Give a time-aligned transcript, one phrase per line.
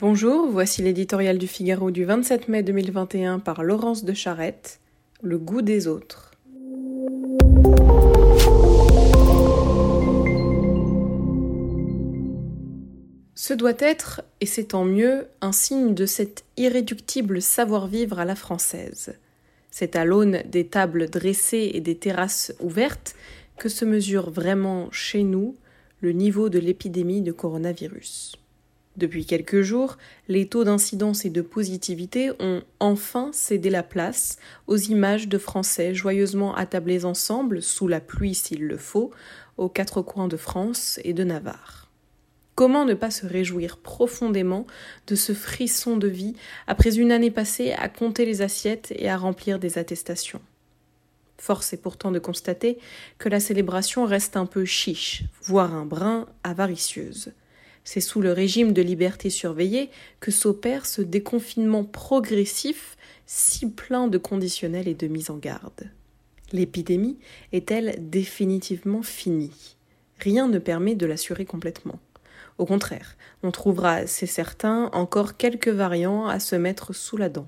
[0.00, 4.78] Bonjour, voici l'éditorial du Figaro du 27 mai 2021 par Laurence de Charette,
[5.22, 6.30] Le goût des autres.
[13.34, 18.36] Ce doit être, et c'est tant mieux, un signe de cet irréductible savoir-vivre à la
[18.36, 19.18] française.
[19.72, 23.16] C'est à l'aune des tables dressées et des terrasses ouvertes
[23.56, 25.56] que se mesure vraiment chez nous
[26.02, 28.38] le niveau de l'épidémie de coronavirus.
[28.98, 29.96] Depuis quelques jours,
[30.26, 35.94] les taux d'incidence et de positivité ont enfin cédé la place aux images de Français
[35.94, 39.12] joyeusement attablés ensemble, sous la pluie s'il le faut,
[39.56, 41.88] aux quatre coins de France et de Navarre.
[42.56, 44.66] Comment ne pas se réjouir profondément
[45.06, 46.34] de ce frisson de vie
[46.66, 50.42] après une année passée à compter les assiettes et à remplir des attestations?
[51.36, 52.78] Force est pourtant de constater
[53.18, 57.30] que la célébration reste un peu chiche, voire un brin avaricieuse.
[57.84, 62.96] C'est sous le régime de liberté surveillée que s'opère ce déconfinement progressif
[63.26, 65.90] si plein de conditionnels et de mise en garde.
[66.52, 67.18] L'épidémie
[67.52, 69.76] est-elle définitivement finie?
[70.18, 71.98] Rien ne permet de l'assurer complètement.
[72.56, 77.46] Au contraire, on trouvera, c'est certain, encore quelques variants à se mettre sous la dent.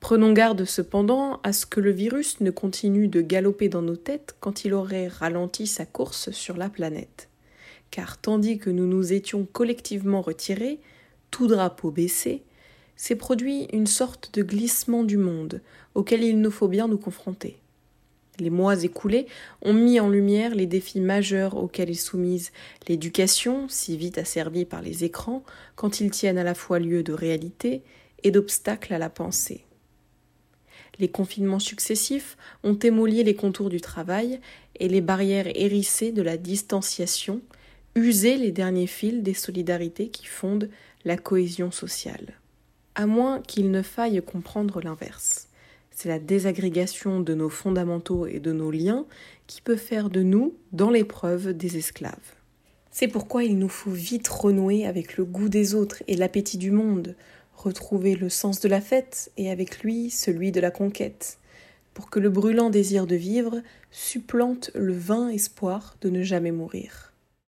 [0.00, 4.34] Prenons garde cependant à ce que le virus ne continue de galoper dans nos têtes
[4.40, 7.28] quand il aurait ralenti sa course sur la planète
[7.92, 10.80] car tandis que nous nous étions collectivement retirés,
[11.30, 12.42] tout drapeau baissé,
[12.96, 15.60] s'est produit une sorte de glissement du monde
[15.94, 17.58] auquel il nous faut bien nous confronter.
[18.38, 19.26] Les mois écoulés
[19.60, 22.50] ont mis en lumière les défis majeurs auxquels est soumise
[22.88, 25.44] l'éducation, si vite asservie par les écrans,
[25.76, 27.82] quand ils tiennent à la fois lieu de réalité
[28.22, 29.66] et d'obstacle à la pensée.
[30.98, 34.40] Les confinements successifs ont émollié les contours du travail
[34.76, 37.42] et les barrières hérissées de la distanciation
[37.94, 40.70] user les derniers fils des solidarités qui fondent
[41.04, 42.34] la cohésion sociale.
[42.94, 45.48] À moins qu'il ne faille comprendre l'inverse.
[45.90, 49.06] C'est la désagrégation de nos fondamentaux et de nos liens
[49.46, 52.34] qui peut faire de nous, dans l'épreuve, des esclaves.
[52.90, 56.70] C'est pourquoi il nous faut vite renouer avec le goût des autres et l'appétit du
[56.70, 57.14] monde,
[57.54, 61.38] retrouver le sens de la fête et avec lui celui de la conquête,
[61.92, 67.11] pour que le brûlant désir de vivre supplante le vain espoir de ne jamais mourir.